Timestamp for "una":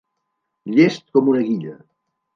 1.35-1.47